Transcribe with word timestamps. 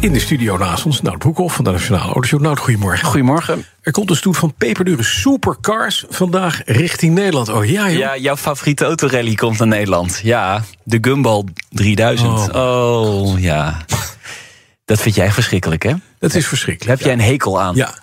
in 0.00 0.12
de 0.12 0.18
studio 0.18 0.56
naast 0.56 0.86
ons, 0.86 1.02
Nout 1.02 1.18
Broekhoff 1.18 1.54
van 1.54 1.64
de 1.64 1.70
Nationale 1.70 2.04
Autoshow. 2.04 2.40
Nout, 2.40 2.58
goedemorgen. 2.58 3.06
Goedemorgen. 3.06 3.64
Er 3.80 3.92
komt 3.92 4.10
een 4.10 4.16
stoet 4.16 4.36
van 4.36 4.54
peperdure 4.58 5.02
supercars 5.02 6.04
vandaag 6.08 6.62
richting 6.64 7.14
Nederland. 7.14 7.48
Oh 7.48 7.64
ja, 7.64 7.90
joh. 7.90 7.98
Ja, 7.98 8.16
jouw 8.16 8.36
favoriete 8.36 8.84
autorally 8.84 9.34
komt 9.34 9.58
naar 9.58 9.68
Nederland. 9.68 10.20
Ja, 10.22 10.64
de 10.84 10.98
Gumball 11.00 11.44
3000. 11.68 12.52
Oh, 12.54 13.40
ja. 13.40 13.76
Dat 14.84 15.00
vind 15.00 15.14
jij 15.14 15.32
verschrikkelijk, 15.32 15.82
hè? 15.82 15.92
Dat 16.18 16.34
is 16.34 16.46
verschrikkelijk. 16.46 16.98
Heb 16.98 17.06
jij 17.08 17.16
een 17.16 17.30
hekel 17.30 17.60
aan? 17.60 17.74
Ja. 17.74 17.94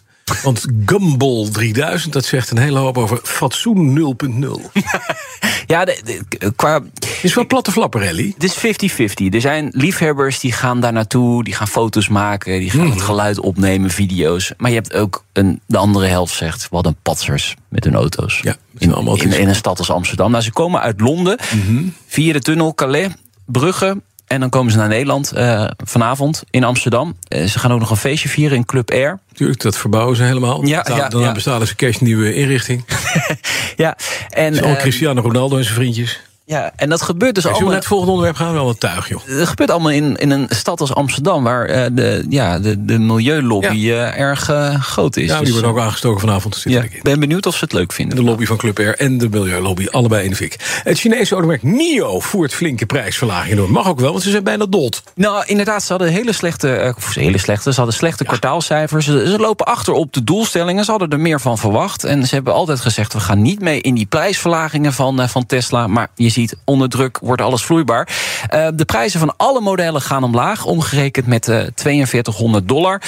Want 0.43 0.65
Gumball 0.85 1.49
3000, 1.51 2.13
dat 2.13 2.25
zegt 2.25 2.51
een 2.51 2.57
hele 2.57 2.79
hoop 2.79 2.97
over 2.97 3.19
fatsoen 3.23 4.15
0.0. 4.43 4.71
ja, 5.67 5.85
de, 5.85 6.01
de, 6.03 6.53
qua... 6.55 6.81
is 7.21 7.33
wel 7.33 7.47
platte 7.47 7.71
flapperelli. 7.71 8.33
Het 8.37 8.43
is 8.43 8.57
50-50. 8.57 9.33
Er 9.33 9.41
zijn 9.41 9.69
liefhebbers 9.71 10.39
die 10.39 10.51
gaan 10.51 10.79
daar 10.79 10.93
naartoe, 10.93 11.43
die 11.43 11.53
gaan 11.53 11.67
foto's 11.67 12.07
maken, 12.07 12.59
die 12.59 12.69
gaan 12.69 12.85
mm. 12.85 12.91
het 12.91 13.01
geluid 13.01 13.39
opnemen, 13.39 13.89
video's. 13.89 14.51
Maar 14.57 14.69
je 14.69 14.75
hebt 14.75 14.93
ook 14.93 15.23
een, 15.33 15.61
de 15.65 15.77
andere 15.77 16.05
helft 16.05 16.35
zegt, 16.35 16.67
wat 16.69 16.85
een 16.85 16.97
patsers 17.01 17.55
met 17.69 17.83
hun 17.83 17.95
auto's. 17.95 18.39
Ja, 18.43 18.55
in, 18.77 18.95
in, 18.95 19.31
in, 19.31 19.47
een 19.47 19.55
stad 19.55 19.79
als 19.79 19.91
Amsterdam. 19.91 20.31
Nou, 20.31 20.43
ze 20.43 20.51
komen 20.51 20.81
uit 20.81 21.01
Londen, 21.01 21.39
mm 21.53 21.61
-hmm. 21.61 21.93
via 22.07 22.33
de 22.33 22.39
tunnel 22.39 22.73
Calais, 22.73 23.09
Brugge, 23.45 24.01
en 24.33 24.39
dan 24.39 24.49
komen 24.49 24.71
ze 24.71 24.77
naar 24.77 24.87
Nederland 24.87 25.33
uh, 25.37 25.67
vanavond 25.85 26.43
in 26.49 26.63
Amsterdam. 26.63 27.15
Uh, 27.29 27.45
ze 27.45 27.59
gaan 27.59 27.71
ook 27.71 27.79
nog 27.79 27.89
een 27.89 27.97
feestje 27.97 28.29
vieren 28.29 28.57
in 28.57 28.65
Club 28.65 28.91
Air. 28.91 29.19
Tuurlijk, 29.33 29.61
dat 29.61 29.77
verbouwen 29.77 30.15
ze 30.15 30.23
helemaal. 30.23 30.65
Ja, 30.65 30.81
dan 30.81 30.97
ja, 30.97 31.09
dan 31.09 31.21
ja. 31.21 31.31
bestalen 31.31 31.67
ze 31.67 31.75
cash 31.75 31.97
nieuwe 31.97 32.33
inrichting. 32.33 32.85
ja, 33.75 33.97
en 34.29 34.55
Zo, 34.55 34.75
Cristiano 34.75 35.21
Ronaldo 35.21 35.57
en 35.57 35.63
zijn 35.63 35.75
vriendjes. 35.75 36.21
Ja, 36.45 36.71
en 36.75 36.89
dat 36.89 37.01
gebeurt 37.01 37.35
dus 37.35 37.43
Als 37.43 37.53
allemaal... 37.53 37.71
naar 37.71 37.79
het 37.79 37.87
volgende 37.87 38.11
onderwerp 38.11 38.39
gaan, 38.39 38.53
wel 38.53 38.69
een 38.69 38.77
tuig, 38.77 39.09
joh. 39.09 39.27
Dat 39.27 39.47
gebeurt 39.47 39.71
allemaal 39.71 39.91
in, 39.91 40.15
in 40.15 40.31
een 40.31 40.47
stad 40.49 40.81
als 40.81 40.93
Amsterdam... 40.93 41.43
waar 41.43 41.69
uh, 41.69 41.85
de, 41.91 42.25
ja, 42.29 42.59
de, 42.59 42.85
de 42.85 42.99
milieulobby 42.99 43.75
ja. 43.75 44.15
erg 44.15 44.49
uh, 44.49 44.81
groot 44.81 45.17
is. 45.17 45.29
Ja, 45.29 45.35
die 45.35 45.45
dus, 45.45 45.53
wordt 45.53 45.67
ook 45.67 45.79
aangestoken 45.79 46.19
vanavond. 46.19 46.61
Ja, 46.63 46.81
ik 46.81 47.03
ben 47.03 47.19
benieuwd 47.19 47.45
of 47.45 47.55
ze 47.55 47.63
het 47.63 47.73
leuk 47.73 47.91
vinden. 47.91 48.15
De 48.15 48.23
lobby 48.23 48.45
van 48.45 48.57
Club 48.57 48.79
Air 48.79 48.97
en 48.97 49.17
de 49.17 49.29
milieulobby, 49.29 49.87
allebei 49.91 50.23
in 50.23 50.29
de 50.29 50.35
fik. 50.35 50.81
Het 50.83 50.99
Chinese 50.99 51.33
automerk 51.33 51.63
NIO 51.63 52.19
voert 52.19 52.53
flinke 52.53 52.85
prijsverlagingen 52.85 53.57
door. 53.57 53.71
Mag 53.71 53.87
ook 53.87 53.99
wel, 53.99 54.11
want 54.11 54.23
ze 54.23 54.29
zijn 54.29 54.43
bijna 54.43 54.65
dood. 54.65 55.03
Nou, 55.15 55.43
inderdaad, 55.45 55.83
ze 55.83 55.89
hadden 55.89 56.11
hele 56.11 56.33
slechte... 56.33 56.93
Of 56.97 57.15
hele 57.15 57.37
slechte, 57.37 57.71
ze 57.71 57.77
hadden 57.77 57.95
slechte 57.95 58.23
ja. 58.23 58.29
kwartaalcijfers. 58.29 59.05
Ze, 59.05 59.29
ze 59.29 59.39
lopen 59.39 59.65
achter 59.65 59.93
op 59.93 60.13
de 60.13 60.23
doelstellingen. 60.23 60.85
Ze 60.85 60.91
hadden 60.91 61.09
er 61.09 61.19
meer 61.19 61.41
van 61.41 61.57
verwacht. 61.57 62.03
En 62.03 62.27
ze 62.27 62.35
hebben 62.35 62.53
altijd 62.53 62.79
gezegd, 62.79 63.13
we 63.13 63.19
gaan 63.19 63.41
niet 63.41 63.59
mee 63.59 63.81
in 63.81 63.95
die 63.95 64.05
prijsverlagingen 64.05 64.93
van, 64.93 65.29
van 65.29 65.45
Tesla. 65.45 65.87
Maar 65.87 66.07
je 66.15 66.29
ziet, 66.33 66.55
onder 66.63 66.89
druk 66.89 67.19
wordt 67.21 67.41
alles 67.41 67.63
vloeibaar. 67.63 68.07
Uh, 68.53 68.67
de 68.73 68.85
prijzen 68.85 69.19
van 69.19 69.33
alle 69.37 69.61
modellen 69.61 70.01
gaan 70.01 70.23
omlaag, 70.23 70.65
omgerekend 70.65 71.27
met 71.27 71.47
uh, 71.47 71.63
4200 71.75 72.67
dollar. 72.67 73.01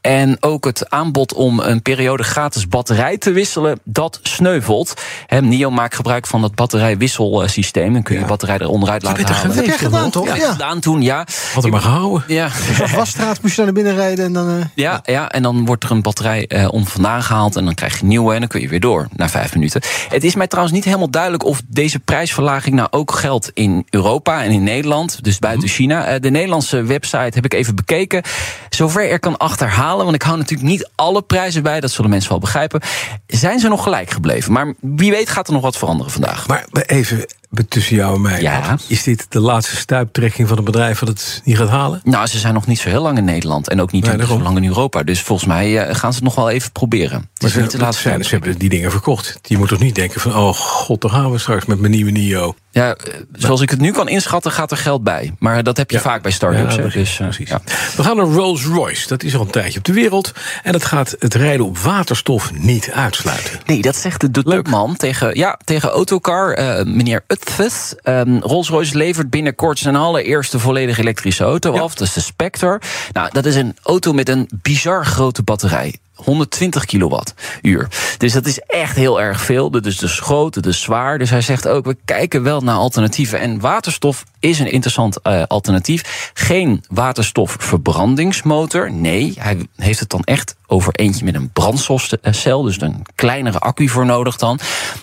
En 0.00 0.36
ook 0.40 0.64
het 0.64 0.90
aanbod 0.90 1.34
om 1.34 1.60
een 1.60 1.82
periode 1.82 2.22
gratis 2.22 2.68
batterij 2.68 3.18
te 3.18 3.32
wisselen, 3.32 3.80
dat 3.84 4.20
sneuvelt. 4.22 4.94
He, 5.26 5.40
NIO 5.40 5.70
maakt 5.70 5.94
gebruik 5.94 6.26
van 6.26 6.40
dat 6.40 6.54
batterijwisselsysteem. 6.54 7.92
Dan 7.92 8.02
kun 8.02 8.14
je 8.14 8.20
ja. 8.20 8.26
batterij 8.26 8.58
er 8.58 8.68
onderuit 8.68 9.02
laten 9.02 9.26
halen. 9.26 9.46
Dat 9.46 9.56
heb 9.56 9.64
je 9.64 9.72
gedaan, 9.72 10.10
toch? 10.10 10.26
Ja, 10.26 10.34
ja. 10.34 10.50
gedaan 10.52 10.80
toen, 10.80 11.02
ja. 11.02 11.26
Had 11.54 11.62
hem 11.62 11.72
maar 11.72 11.80
gehouden. 11.80 12.24
Ja. 12.26 12.48
wasstraat 12.96 13.42
moest 13.42 13.56
je 13.56 13.62
naar 13.62 13.72
binnen 13.72 13.94
rijden 13.94 14.24
en 14.24 14.32
dan... 14.32 14.50
Uh... 14.50 14.64
Ja, 14.74 15.00
ja, 15.04 15.30
en 15.30 15.42
dan 15.42 15.64
wordt 15.64 15.84
er 15.84 15.90
een 15.90 16.02
batterij 16.02 16.44
uh, 16.48 16.68
om 16.72 16.86
vandaan 16.86 17.22
gehaald... 17.22 17.56
en 17.56 17.64
dan 17.64 17.74
krijg 17.74 18.00
je 18.00 18.06
nieuwe 18.06 18.34
en 18.34 18.40
dan 18.40 18.48
kun 18.48 18.60
je 18.60 18.68
weer 18.68 18.80
door 18.80 19.08
na 19.16 19.28
vijf 19.28 19.54
minuten. 19.54 19.82
Het 20.08 20.24
is 20.24 20.34
mij 20.34 20.46
trouwens 20.46 20.74
niet 20.74 20.84
helemaal 20.84 21.10
duidelijk 21.10 21.44
of 21.44 21.62
deze 21.66 21.98
prijsverlaging 21.98 22.71
nou 22.74 22.88
ook 22.90 23.12
geldt 23.12 23.50
in 23.54 23.86
Europa 23.90 24.44
en 24.44 24.50
in 24.50 24.62
Nederland, 24.62 25.24
dus 25.24 25.38
buiten 25.38 25.68
China. 25.68 26.18
De 26.18 26.30
Nederlandse 26.30 26.82
website 26.82 27.30
heb 27.34 27.44
ik 27.44 27.54
even 27.54 27.74
bekeken. 27.74 28.22
Zover 28.70 29.10
er 29.10 29.18
kan 29.18 29.36
achterhalen, 29.36 30.04
want 30.04 30.16
ik 30.16 30.22
hou 30.22 30.38
natuurlijk 30.38 30.68
niet 30.68 30.90
alle 30.94 31.22
prijzen 31.22 31.62
bij, 31.62 31.80
dat 31.80 31.90
zullen 31.90 32.10
mensen 32.10 32.30
wel 32.30 32.38
begrijpen. 32.38 32.80
Zijn 33.26 33.58
ze 33.58 33.68
nog 33.68 33.82
gelijk 33.82 34.10
gebleven? 34.10 34.52
Maar 34.52 34.74
wie 34.80 35.10
weet 35.10 35.28
gaat 35.28 35.46
er 35.46 35.52
nog 35.52 35.62
wat 35.62 35.76
veranderen 35.76 36.12
vandaag. 36.12 36.46
Maar 36.46 36.66
even 36.86 37.26
tussen 37.68 37.96
jou 37.96 38.14
en 38.14 38.20
mij. 38.20 38.40
Ja. 38.40 38.78
Is 38.86 39.02
dit 39.02 39.26
de 39.28 39.40
laatste 39.40 39.76
stuiptrekking 39.76 40.48
van 40.48 40.58
een 40.58 40.64
bedrijf 40.64 40.98
dat 40.98 41.08
het 41.08 41.40
niet 41.44 41.56
gaat 41.56 41.68
halen? 41.68 42.00
Nou, 42.04 42.26
ze 42.26 42.38
zijn 42.38 42.54
nog 42.54 42.66
niet 42.66 42.78
zo 42.78 42.88
heel 42.88 43.02
lang 43.02 43.18
in 43.18 43.24
Nederland 43.24 43.68
en 43.68 43.80
ook 43.80 43.92
niet 43.92 44.06
Nee, 44.06 44.26
zo 44.26 44.40
lang 44.40 44.56
in 44.56 44.64
Europa. 44.64 45.02
Dus 45.02 45.22
volgens 45.22 45.48
mij 45.48 45.88
uh, 45.88 45.94
gaan 45.94 46.12
ze 46.12 46.18
het 46.18 46.24
nog 46.24 46.34
wel 46.34 46.50
even 46.50 46.72
proberen. 46.72 47.18
Het 47.20 47.42
Maar 47.42 47.50
is 47.50 47.56
niet 47.56 47.70
de 47.70 47.76
ze, 47.76 47.82
laatste 47.82 48.02
zijn, 48.02 48.24
ze 48.24 48.30
hebben 48.30 48.58
die 48.58 48.68
dingen 48.68 48.90
verkocht. 48.90 49.38
Je 49.42 49.58
moet 49.58 49.68
toch 49.68 49.78
niet 49.78 49.94
denken 49.94 50.20
van, 50.20 50.36
oh 50.36 50.54
god, 50.54 51.00
daar 51.00 51.10
gaan 51.10 51.30
we 51.30 51.38
straks 51.38 51.64
met 51.66 51.80
mijn 51.80 51.92
nieuwe 51.92 52.10
NIO. 52.10 52.54
Ja, 52.74 52.94
eh, 52.94 53.14
zoals 53.32 53.60
ik 53.60 53.70
het 53.70 53.80
nu 53.80 53.92
kan 53.92 54.08
inschatten, 54.08 54.52
gaat 54.52 54.70
er 54.70 54.76
geld 54.76 55.02
bij. 55.02 55.34
Maar 55.38 55.62
dat 55.62 55.76
heb 55.76 55.90
je 55.90 55.96
Ja. 55.96 56.02
vaak 56.02 56.22
bij 56.22 56.30
start-ups. 56.32 56.74
Ja, 56.74 56.80
precies, 56.80 57.16
dus, 57.16 57.16
precies. 57.16 57.48
ja. 57.48 57.60
We 57.96 58.02
gaan 58.02 58.16
naar 58.16 58.26
Rolls-Royce. 58.26 59.08
Dat 59.08 59.22
is 59.22 59.34
al 59.34 59.40
een 59.40 59.50
tijdje 59.50 59.78
op 59.78 59.84
de 59.84 59.92
wereld. 59.92 60.32
En 60.62 60.72
dat 60.72 60.84
gaat 60.84 61.16
het 61.18 61.34
rijden 61.34 61.66
op 61.66 61.78
waterstof 61.78 62.52
niet 62.54 62.90
uitsluiten. 62.90 63.60
Nee, 63.66 63.82
dat 63.82 63.96
zegt 63.96 64.20
de, 64.20 64.30
de 64.30 64.42
topman 64.42 64.96
tegen, 64.96 65.36
ja, 65.36 65.58
tegen 65.64 65.88
Autocar, 65.90 66.58
uh, 66.58 66.84
meneer 66.84 67.24
Utfus. 67.26 67.94
Um, 68.04 68.38
Rolls-Royce 68.40 68.96
levert 68.96 69.30
binnenkort 69.30 69.78
zijn 69.78 69.96
allereerste 69.96 70.58
volledig 70.58 70.98
elektrische 70.98 71.44
auto 71.44 71.78
af. 71.78 71.94
Dat 71.94 72.06
is 72.06 72.12
de 72.12 72.20
Spectre. 72.20 72.80
Nou, 73.12 73.28
dat 73.32 73.44
is 73.44 73.54
een 73.54 73.76
auto 73.82 74.12
met 74.12 74.28
een 74.28 74.48
bizar 74.62 75.06
grote 75.06 75.42
batterij. 75.42 75.94
120 76.24 76.84
kilowattuur. 76.84 77.88
Dus 78.18 78.32
dat 78.32 78.46
is 78.46 78.60
echt 78.60 78.96
heel 78.96 79.20
erg 79.20 79.40
veel. 79.40 79.70
Dus 79.70 80.20
groot, 80.20 80.54
dat 80.54 80.66
is 80.66 80.80
zwaar. 80.80 81.18
Dus 81.18 81.30
hij 81.30 81.40
zegt 81.40 81.68
ook, 81.68 81.84
we 81.84 81.96
kijken 82.04 82.42
wel 82.42 82.60
naar 82.60 82.76
alternatieven. 82.76 83.40
En 83.40 83.60
waterstof 83.60 84.24
is 84.40 84.58
een 84.58 84.72
interessant 84.72 85.18
uh, 85.22 85.42
alternatief. 85.46 86.30
Geen 86.34 86.84
waterstofverbrandingsmotor. 86.88 88.92
Nee, 88.92 89.34
hij 89.38 89.66
heeft 89.76 90.00
het 90.00 90.10
dan 90.10 90.24
echt 90.24 90.56
over 90.66 90.94
eentje 90.94 91.24
met 91.24 91.34
een 91.34 91.50
brandstofcel. 91.50 92.62
Dus 92.62 92.80
een 92.80 93.06
kleinere 93.14 93.58
accu 93.58 93.88
voor 93.88 94.06
nodig 94.06 94.36
dan. 94.36 94.58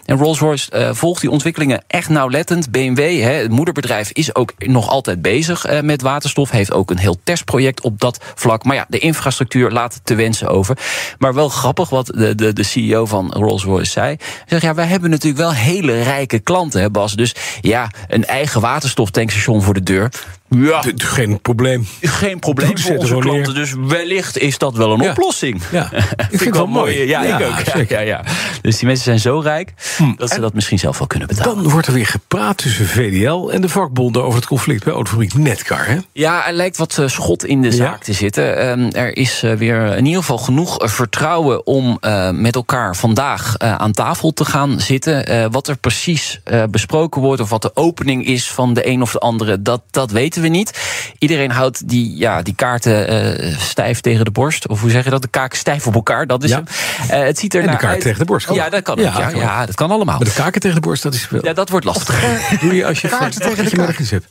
En 0.06 0.18
Rolls-Royce 0.18 0.72
uh, 0.74 0.90
volgt 0.94 1.22
die 1.22 1.30
ontwikkelingen 1.30 1.84
echt 1.88 2.10
nauwlettend. 2.10 2.72
BMW, 2.72 3.22
het 3.22 3.52
moederbedrijf, 3.52 4.12
is 4.12 4.36
ook 4.36 4.54
nog 4.58 4.90
altijd 4.90 5.22
bezig 5.22 5.70
uh, 5.70 5.82
met 5.82 6.02
waterstof. 6.02 6.50
Heeft 6.50 6.72
ook 6.72 6.92
een 6.92 6.98
heel 6.98 7.20
testproject 7.24 7.82
op 7.82 8.00
dat 8.00 8.24
vlak. 8.36 8.64
Maar 8.64 8.76
ja, 8.76 8.86
de 8.90 9.00
infrastructuur 9.00 9.72
laat 9.72 10.00
te 10.04 10.16
wensen 10.16 10.48
over. 10.48 10.78
Maar 11.18 11.34
wel 11.34 11.50
grappig 11.50 11.90
wat 11.90 12.06
de, 12.06 12.36
de, 12.36 12.54
de 12.54 12.64
CEO 12.64 13.06
van 13.06 13.32
Rolls-Royce 13.34 13.92
zei. 13.92 14.08
Hij 14.08 14.18
zegt, 14.46 14.62
ja, 14.62 14.74
wij 14.74 14.86
hebben 14.86 15.10
natuurlijk 15.10 15.42
wel 15.42 15.54
hele 15.54 16.02
rijke 16.02 16.40
klanten, 16.40 16.82
hè 16.82 16.90
Bas. 16.90 17.14
Dus 17.14 17.36
ja, 17.62 17.90
een 18.08 18.26
eigen 18.26 18.62
waterstoftankstation 18.62 19.62
voor 19.62 19.74
de 19.74 19.84
deur. 19.84 20.10
Ja, 20.50 20.84
Geen 20.96 21.42
probleem. 21.42 21.88
geen 22.02 22.40
probleem 22.40 22.78
voor 22.78 22.98
onze 22.98 23.16
klanten. 23.18 23.54
Dus 23.54 23.74
wellicht 23.88 24.38
is 24.38 24.58
dat 24.58 24.76
wel 24.76 24.94
een 24.94 25.02
Ja. 25.02 25.10
oplossing. 25.12 25.62
Ja, 25.72 25.90
ik 25.94 26.26
vind 26.30 26.40
het 26.44 26.56
wel 26.56 26.68
mooi. 26.68 27.08
Ja, 27.08 27.22
ik 27.22 27.46
ook. 27.48 27.60
Ja, 27.60 27.84
ja, 27.90 28.00
ja. 28.00 28.24
Dus 28.62 28.78
die 28.78 28.86
mensen 28.88 29.04
zijn 29.04 29.20
zo 29.20 29.40
rijk 29.40 29.74
dat 30.18 30.30
ze 30.30 30.40
dat 30.40 30.54
misschien 30.54 30.80
zelf 30.80 30.98
wel 30.98 31.08
kunnen 31.08 31.28
betalen. 31.28 31.64
Dan 31.64 31.72
wordt 31.72 31.88
er 31.88 31.94
weer 31.94 32.06
gepraat 32.06 32.58
tussen 32.58 32.86
VDL 32.86 33.50
en 33.50 33.62
de 33.62 33.70
vakbonden 33.70 34.24
over 34.24 34.36
het 34.40 34.48
conflict 34.48 34.84
bij 34.84 34.94
autofabriek 34.94 35.34
Netcar. 35.34 35.88
Hè? 35.88 35.98
Ja, 36.14 36.48
er 36.48 36.54
lijkt 36.54 36.78
wat 36.78 36.98
eh, 36.98 37.08
schot 37.08 37.46
in 37.46 37.62
de 37.62 37.72
zaak 37.72 38.04
te 38.04 38.14
zitten. 38.14 38.58
Ehm, 38.58 38.90
er 38.92 39.18
is 39.18 39.44
eh, 39.44 39.54
weer 39.54 39.96
in 39.98 40.06
ieder 40.06 40.20
geval 40.22 40.38
genoeg 40.38 40.80
eh, 40.80 40.90
vertrouwen 41.04 41.66
om 41.66 41.98
eh, 42.02 42.30
met 42.30 42.56
elkaar 42.56 42.96
vandaag 42.96 43.56
eh, 43.58 43.76
aan 43.76 43.92
tafel 43.92 44.34
te 44.34 44.46
gaan 44.46 44.80
zitten. 44.80 45.26
Eh, 45.28 45.46
wat 45.52 45.68
er 45.68 45.78
precies 45.78 46.40
eh, 46.44 46.64
besproken 46.70 47.22
wordt 47.22 47.42
of 47.42 47.50
wat 47.50 47.62
de 47.62 47.72
opening 47.76 48.26
is 48.26 48.52
van 48.52 48.74
de 48.74 48.88
een 48.88 49.02
of 49.02 49.12
de 49.12 49.20
andere, 49.20 49.62
dat, 49.62 49.82
dat 49.92 50.12
weten 50.12 50.42
we 50.42 50.48
niet. 50.48 50.80
Iedereen 51.18 51.52
houdt 51.52 51.88
die, 51.90 52.18
ja, 52.18 52.42
die 52.42 52.56
kaarten 52.56 53.08
eh, 53.08 53.58
stijf 53.60 54.00
tegen 54.02 54.26
de 54.26 54.32
borst. 54.32 54.68
Of 54.68 54.82
hoe 54.82 54.90
zeg 54.90 55.04
je 55.04 55.10
dat? 55.10 55.22
De 55.22 55.28
kaken 55.28 55.58
stijf 55.58 55.88
op 55.88 55.94
elkaar, 55.96 56.28
dat 56.28 56.44
is 56.44 56.50
Ja. 56.50 56.56
hem. 56.56 56.66
Eh, 57.10 57.26
het 57.28 57.40
ziet 57.40 57.54
er 57.54 57.62
En 57.62 57.72
de 57.72 57.78
kaart 57.78 57.94
uit- 57.94 58.02
tegen 58.02 58.20
de 58.20 58.26
borst. 58.26 58.46
kan 58.46 58.56
Ja, 58.56 58.66
ook. 58.66 58.72
dat 58.72 58.82
kan 58.84 58.94
ook. 59.00 59.04
Ja, 59.14 59.30
ja, 59.30 59.66
dat 59.66 59.76
kan 59.76 59.92
allemaal. 59.92 60.18
Maar 60.18 60.28
de 60.28 60.34
kaken 60.34 60.62
tegen 60.62 60.76
de 60.76 60.88
borst, 60.88 61.04
dat 61.04 61.14
is 61.14 61.30
wel. 61.30 61.46
Ja, 61.46 61.54
dat 61.54 61.70
wordt 61.70 61.86
lastig. 61.86 62.20
doe 62.62 62.76
je 62.76 62.86
als 62.86 63.02
je 63.02 63.08
Kaarten 63.08 63.42
tegen 63.42 63.64
de 63.64 63.70
je 63.70 63.78
merkens 63.78 64.10
hebt. 64.10 64.28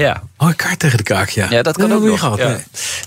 Ja. 0.00 0.22
Oh, 0.36 0.48
een 0.48 0.56
kaart 0.56 0.78
tegen 0.78 0.96
de 0.96 1.02
kaak, 1.02 1.28
ja. 1.28 1.46
Ja, 1.50 1.62
dat 1.62 1.76
kan 1.76 1.88
Nee, 1.88 1.96
ook 1.96 2.02
nog. 2.04 2.12
je 2.12 2.18
gehad, 2.18 2.38
Ja. 2.38 2.48
nee. 2.48 2.58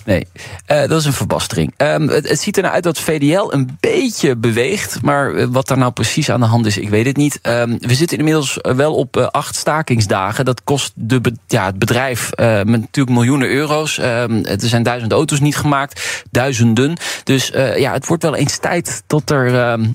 Nee, 0.06 0.28
Eh, 0.66 0.88
dat 0.90 1.00
is 1.00 1.06
een 1.06 1.13
verbastering. 1.13 1.74
Ehm, 1.78 2.07
het, 2.07 2.30
het 2.30 2.40
ziet 2.42 2.56
er 2.56 2.62
nou 2.62 2.74
uit 2.75 2.84
dat 2.84 3.00
VDL 3.00 3.48
een 3.54 3.78
beetje 3.80 4.36
beweegt. 4.36 5.01
Maar 5.01 5.36
eh, 5.36 5.48
wat 5.50 5.68
daar 5.68 5.78
nou 5.78 5.92
precies 5.92 6.30
aan 6.30 6.40
de 6.40 6.45
hand 6.45 6.66
is, 6.66 6.78
ik 6.78 6.90
weet 6.90 7.06
het 7.06 7.18
niet. 7.18 7.40
Ehm, 7.42 7.78
we 7.80 7.95
zitten 7.95 8.18
inmiddels 8.18 8.62
eh, 8.62 8.74
wel 8.74 8.95
op 8.95 9.18
acht 9.18 9.56
stakingsdagen. 9.56 10.45
Dat 10.45 10.63
kost 10.63 10.92
de, 10.95 11.22
be- 11.22 11.36
ja, 11.48 11.66
het 11.66 11.80
bedrijf 11.80 12.30
met 12.36 12.66
natuurlijk 12.68 13.16
miljoenen 13.16 13.50
euro's. 13.50 13.98
Ehm, 13.98 14.44
er 14.46 14.57
zijn 14.60 14.84
duizend 14.84 15.12
auto's 15.12 15.39
niet 15.39 15.56
gemaakt, 15.57 16.24
duizenden. 16.31 16.98
Dus 17.24 17.51
ja, 17.75 17.94
het 17.94 18.07
wordt 18.07 18.24
wel 18.24 18.36
eens 18.36 18.57
tijd 18.57 19.04
dat 19.07 19.30
er 19.30 19.54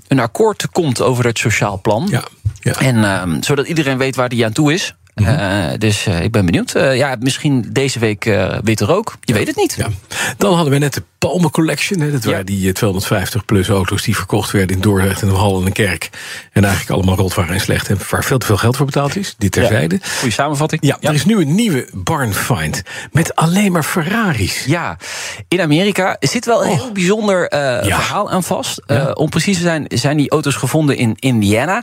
een 0.08 0.20
akkoord 0.20 0.68
komt 0.72 1.02
over 1.02 1.24
het 1.26 1.38
sociaal 1.38 1.80
plan. 1.80 2.06
Ja, 2.10 2.22
ja. 2.60 2.74
En 2.80 3.42
zodat 3.44 3.66
iedereen 3.66 3.98
weet 3.98 4.16
waar 4.16 4.28
die 4.28 4.44
aan 4.44 4.52
toe 4.52 4.72
is. 4.72 4.94
Mhm. 5.18 5.28
Eh, 5.28 5.78
dus 5.78 6.06
eh, 6.06 6.22
ik 6.22 6.32
ben 6.32 6.44
benieuwd. 6.46 6.74
Eh, 6.74 6.96
ja, 6.96 7.16
misschien 7.20 7.66
deze 7.72 7.98
week 7.98 8.24
witte 8.64 8.84
rook. 8.84 9.16
Je 9.20 9.32
weet 9.32 9.46
het 9.46 9.56
niet. 9.56 9.74
Ja. 9.78 9.86
Dan 10.36 10.54
hadden 10.54 10.72
we 10.72 10.78
net 10.78 10.94
de 10.94 11.02
Palme 11.18 11.50
Collection. 11.50 12.00
Hè. 12.00 12.10
Dat 12.10 12.24
waren 12.24 12.38
Ja. 12.38 12.44
die 12.44 12.66
eh, 12.68 12.72
250 12.74 13.44
plus 13.44 13.68
auto's 13.68 14.02
die 14.02 14.16
verkocht 14.16 14.50
werden 14.50 14.76
in 14.76 14.82
Dordrecht 14.82 15.22
en 15.22 15.28
Hal 15.28 15.60
en 15.60 15.66
een 15.66 15.72
kerk. 15.72 16.10
En 16.52 16.62
eigenlijk 16.64 16.94
allemaal 16.94 17.16
rot 17.16 17.34
waren 17.34 17.54
en 17.54 17.60
slecht. 17.60 17.88
En 17.88 17.98
waar 18.10 18.24
veel 18.24 18.38
te 18.38 18.46
veel 18.46 18.56
geld 18.56 18.76
voor 18.76 18.86
betaald 18.86 19.16
is. 19.16 19.34
Dit 19.38 19.52
terzijde. 19.52 19.98
Goeie 20.18 20.32
samenvatting. 20.34 20.82
Ja, 20.84 20.96
er 21.00 21.14
is 21.14 21.24
nu 21.24 21.40
een 21.40 21.54
nieuwe 21.54 21.88
barn 21.92 22.34
find. 22.34 22.82
Met 23.12 23.36
alleen 23.36 23.72
maar 23.72 23.82
Ferraris. 23.82 24.64
Ja, 24.66 24.96
in 25.48 25.60
Amerika 25.60 26.16
zit 26.20 26.44
wel 26.46 26.64
een 26.64 26.70
Oh. 26.70 26.76
heel 26.80 26.92
bijzonder 26.92 27.46
verhaal 27.84 28.30
aan 28.30 28.42
vast. 28.44 28.82
Om 29.14 29.28
precies 29.28 29.56
te 29.56 29.62
zijn, 29.62 29.84
zijn 29.88 30.16
die 30.16 30.30
auto's 30.30 30.54
gevonden 30.54 30.96
in 30.96 31.14
Indiana. 31.18 31.82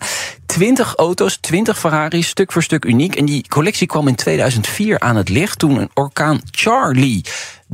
20 0.56 0.96
auto's, 0.96 1.38
20 1.38 1.80
Ferraris, 1.80 2.28
stuk 2.28 2.52
voor 2.52 2.64
stuk 2.64 2.86
uniek. 2.86 3.16
En 3.16 3.26
die 3.26 3.46
collectie 3.48 3.88
kwam 3.88 4.08
in 4.08 4.16
2004 4.16 5.00
aan 5.00 5.16
het 5.16 5.30
licht 5.30 5.60
toen 5.60 5.80
een 5.80 5.90
orkaan 5.94 6.42
Charlie 6.52 7.26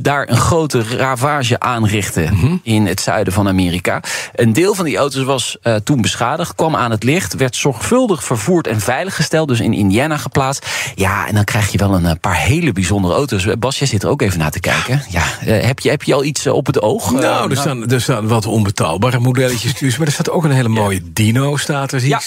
daar 0.02 0.28
een 0.28 0.36
grote 0.36 0.82
ravage 0.96 1.60
aanrichtte 1.60 2.20
Mhm. 2.32 2.56
in 2.62 2.86
het 2.86 3.00
zuiden 3.00 3.32
van 3.32 3.48
Amerika. 3.48 4.00
Een 4.34 4.52
deel 4.52 4.74
van 4.74 4.84
die 4.84 4.96
auto's 4.96 5.24
was 5.24 5.56
eh, 5.62 5.74
toen 5.74 6.00
beschadigd, 6.00 6.54
kwam 6.54 6.76
aan 6.76 6.90
het 6.90 7.02
licht, 7.02 7.34
werd 7.34 7.56
zorgvuldig 7.56 8.24
vervoerd 8.24 8.66
en 8.66 8.80
veiliggesteld, 8.80 9.48
dus 9.48 9.60
in 9.60 9.72
Indiana 9.72 10.16
geplaatst. 10.16 10.66
Ja, 10.94 11.26
en 11.28 11.34
dan 11.34 11.44
krijg 11.44 11.72
je 11.72 11.78
wel 11.78 11.94
een 11.94 12.06
eh, 12.06 12.12
paar 12.20 12.36
hele 12.36 12.72
bijzondere 12.72 13.14
auto's. 13.14 13.46
Eh, 13.46 13.52
Bas, 13.58 13.78
jij 13.78 13.88
zit 13.88 14.02
er 14.02 14.08
ook 14.08 14.22
even 14.22 14.38
naar 14.38 14.50
te 14.50 14.60
kijken. 14.60 15.02
Ja, 15.10 15.22
heb, 15.44 15.80
je, 15.80 15.90
heb 15.90 16.02
je 16.02 16.14
al 16.14 16.24
iets 16.24 16.46
op 16.46 16.66
het 16.66 16.82
oog? 16.82 17.10
Nou, 17.12 17.50
er 17.50 17.56
staan, 17.56 17.90
er 17.90 18.00
staan 18.00 18.28
wat 18.28 18.46
onbetaalbare 18.46 19.18
modelletjes. 19.18 19.96
Maar 19.96 20.06
er 20.06 20.12
staat 20.12 20.30
ook 20.30 20.44
een 20.44 20.50
hele 20.50 20.68
mooie 20.68 21.00
Dino, 21.12 21.56
staat 21.56 21.92
er. 21.92 22.00
Zie 22.00 22.08
Ja. 22.08 22.20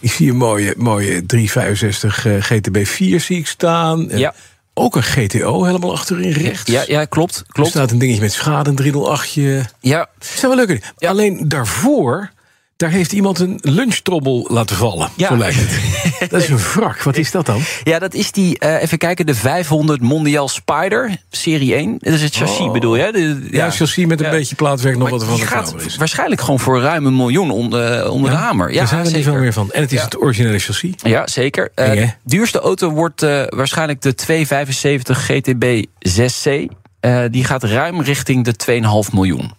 ik. 0.00 0.10
zie 0.10 0.30
een 0.30 0.36
mooie, 0.36 0.74
mooie 0.76 1.26
365 1.26 2.26
eh, 2.26 2.32
GTB4 2.42 3.20
zie 3.20 3.38
ik 3.38 3.46
staan. 3.46 4.08
Ja. 4.18 4.34
Ook 4.74 4.96
een 4.96 5.02
GTO 5.02 5.64
helemaal 5.64 5.92
achterin 5.92 6.30
rechts. 6.32 6.70
Ja, 6.70 6.84
ja, 6.86 7.04
klopt. 7.04 7.36
Er 7.36 7.44
klopt. 7.52 7.70
staat 7.70 7.90
een 7.90 7.98
dingetje 7.98 8.20
met 8.20 8.32
schade, 8.32 8.70
een 8.70 8.94
308-je. 8.94 9.64
Ja, 9.80 9.98
Dat 10.18 10.28
zijn 10.28 10.56
wel 10.56 10.66
leuke 10.66 10.72
dingen. 10.72 11.12
Alleen 11.12 11.48
daarvoor, 11.48 12.30
daar 12.76 12.90
heeft 12.90 13.12
iemand 13.12 13.38
een 13.38 13.58
lunchtrobbel 13.62 14.46
laten 14.50 14.76
vallen. 14.76 15.08
Ja. 15.16 15.28
Zo 15.28 15.36
lijkt 15.36 15.56
het. 15.60 16.30
dat 16.30 16.42
is 16.42 16.48
een 16.48 16.58
wrak. 16.58 17.02
Wat 17.02 17.16
is 17.16 17.30
dat 17.30 17.46
dan? 17.46 17.60
ja, 17.84 17.98
dat 17.98 18.14
is 18.14 18.32
die, 18.32 18.58
eh, 18.58 18.82
even 18.82 18.98
kijken, 18.98 19.26
de 19.26 19.34
500 19.34 20.00
Mondial 20.00 20.48
Spider, 20.48 21.16
serie 21.30 21.74
1. 21.74 21.96
Dat 21.98 22.12
is 22.12 22.22
het 22.22 22.34
chassis, 22.36 22.70
bedoel 22.70 22.96
je? 22.96 23.12
De, 23.12 23.48
Ja, 23.50 23.70
chassis 23.70 24.06
met 24.06 24.18
een 24.20 24.26
Ja. 24.26 24.32
beetje 24.32 24.54
plaatwerk, 24.54 24.94
nog 24.94 25.02
Maar 25.02 25.12
wat 25.12 25.20
ervan 25.20 25.36
die 25.36 25.44
te 25.46 25.50
gaat 25.50 25.74
is. 25.86 25.96
waarschijnlijk 25.96 26.40
gewoon 26.40 26.60
voor 26.60 26.80
ruim 26.80 27.06
een 27.06 27.16
miljoen 27.16 27.50
onder, 27.50 28.10
onder 28.10 28.30
de 28.30 28.36
hamer. 28.36 28.72
Ja, 28.72 28.78
daar 28.78 28.88
zijn 28.88 29.06
er 29.06 29.12
niet 29.12 29.24
veel 29.24 29.34
meer 29.34 29.52
van. 29.52 29.70
En 29.72 29.80
het 29.82 29.92
is 29.92 30.02
het 30.02 30.20
originele 30.20 30.58
chassis. 30.58 30.92
Ja, 30.96 31.26
zeker. 31.26 31.70
Eh, 31.74 31.90
Eng, 31.90 31.96
hè? 31.98 32.06
duurste 32.24 32.58
auto 32.60 32.90
wordt 32.90 33.22
eh, 33.22 33.42
waarschijnlijk 33.48 34.02
de 34.02 34.14
275 34.14 35.24
GTB 35.24 35.84
6C. 35.98 36.66
Eh, 37.00 37.22
die 37.30 37.44
gaat 37.44 37.62
ruim 37.62 38.00
richting 38.02 38.44
de 38.44 38.56
2,5 38.56 39.12
miljoen. 39.12 39.52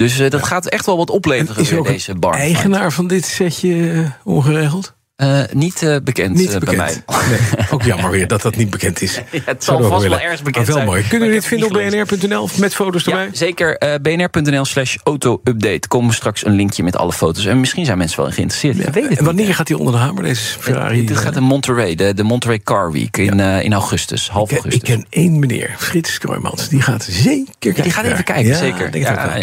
Dus 0.00 0.18
eh, 0.18 0.30
dat 0.30 0.42
gaat 0.46 0.66
echt 0.66 0.86
wel 0.86 0.96
wat 0.96 1.10
opleveren 1.10 1.62
Is 1.62 1.70
weer, 1.70 1.82
deze 1.82 2.14
bar. 2.14 2.34
eigenaar 2.34 2.92
van 2.92 3.06
dit 3.06 3.24
setje 3.26 3.90
eh, 3.92 4.10
ongeregeld? 4.24 4.94
Eh, 5.16 5.40
niet 5.52 6.00
bekend, 6.04 6.34
Niet 6.36 6.58
bij 6.58 6.76
mij. 6.76 7.02
Nee, 7.28 7.38
ook 7.70 7.82
jammer 7.82 8.10
weer 8.10 8.26
dat 8.28 8.42
dat 8.42 8.56
niet 8.56 8.70
bekend 8.70 9.02
is. 9.02 9.14
Ja, 9.30 9.40
het 9.44 9.64
zal 9.64 9.82
vast 9.82 10.06
wel 10.06 10.18
ergens 10.20 10.42
Maar 10.42 10.42
bekend 10.42 10.66
wel 10.66 10.74
zijn. 10.76 10.86
mooi. 10.88 11.02
Kunnen 11.08 11.28
ik 11.28 11.34
dit 11.34 11.44
vinden 11.44 11.66
op 11.68 11.72
bnr.nl 11.72 12.48
met 12.56 12.74
foto's 12.74 13.06
erbij? 13.06 13.24
Ja, 13.24 13.30
zeker. 13.32 13.76
eh, 13.76 13.94
bnr.nl 14.02 14.64
slash 14.64 14.96
auto-update. 15.04 15.88
Komen 15.88 16.14
straks 16.14 16.44
een 16.46 16.52
linkje 16.52 16.82
met 16.82 16.96
alle 16.96 17.12
foto's. 17.12 17.44
En 17.44 17.60
misschien 17.60 17.84
zijn 17.84 17.98
mensen 17.98 18.20
wel 18.20 18.30
geïnteresseerd. 18.30 18.76
Weet 18.76 19.08
het 19.08 19.18
en 19.18 19.24
wanneer 19.24 19.46
niet. 19.46 19.54
gaat 19.54 19.68
hij 19.68 19.76
onder 19.76 19.94
de 19.94 20.00
hamer, 20.00 20.22
deze 20.22 20.58
Ferrari? 20.58 21.04
Dit 21.06 21.16
gaat 21.16 21.36
in 21.36 21.42
Monterey, 21.42 21.94
de, 21.94 22.14
de 22.14 22.22
Monterey 22.22 22.58
Car 22.58 22.92
Week 22.92 23.16
in, 23.16 23.40
in 23.40 23.72
augustus, 23.72 24.30
half 24.30 24.50
ik, 24.50 24.56
augustus. 24.56 24.82
ik 24.82 24.96
ken 24.96 25.06
één 25.10 25.38
meneer, 25.38 25.74
Frits 25.78 26.18
Kroijmans. 26.18 26.68
Die 26.68 26.82
gaat 26.82 27.06
zeker 27.10 27.54
kijken. 27.58 27.82
Die 27.82 27.92
gaat 27.92 28.04
even 28.04 28.24
kijken, 28.24 28.56
zeker. 28.56 28.90
denk 28.90 29.04
Ja, 29.04 29.42